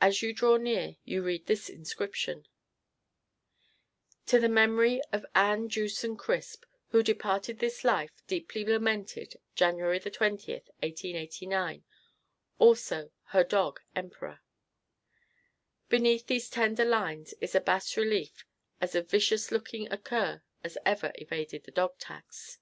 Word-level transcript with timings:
As 0.00 0.20
you 0.20 0.32
draw 0.32 0.56
near, 0.56 0.96
you 1.04 1.22
read 1.22 1.46
this 1.46 1.68
inscription: 1.68 2.48
To 4.26 4.40
the 4.40 4.48
memory 4.48 5.00
of 5.12 5.24
ANN 5.32 5.68
JEWSON 5.68 6.16
CRISP 6.16 6.64
Who 6.88 7.04
departed 7.04 7.60
this 7.60 7.84
life 7.84 8.10
Deeply 8.26 8.64
lamented, 8.64 9.36
Jan. 9.54 9.74
20, 9.76 10.08
1889. 10.24 11.84
Also, 12.58 13.12
Her 13.26 13.44
dog, 13.44 13.78
Emperor. 13.94 14.40
Beneath 15.88 16.26
these 16.26 16.50
tender 16.50 16.84
lines 16.84 17.32
is 17.40 17.54
a 17.54 17.60
bas 17.60 17.96
relief 17.96 18.44
of 18.80 18.92
as 18.92 19.04
vicious 19.08 19.52
looking 19.52 19.86
a 19.92 19.98
cur 19.98 20.42
as 20.64 20.76
ever 20.84 21.12
evaded 21.14 21.62
the 21.62 21.70
dog 21.70 21.96
tax. 22.00 22.58